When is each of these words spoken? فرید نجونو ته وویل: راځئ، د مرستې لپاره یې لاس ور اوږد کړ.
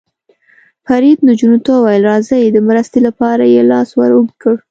فرید 0.85 1.17
نجونو 1.27 1.57
ته 1.65 1.71
وویل: 1.75 2.03
راځئ، 2.11 2.43
د 2.51 2.57
مرستې 2.67 2.99
لپاره 3.07 3.43
یې 3.53 3.61
لاس 3.71 3.89
ور 3.97 4.11
اوږد 4.15 4.35
کړ. 4.41 4.53